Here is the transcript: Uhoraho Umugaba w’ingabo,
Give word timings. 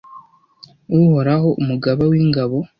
Uhoraho 0.99 1.47
Umugaba 1.61 2.03
w’ingabo, 2.11 2.57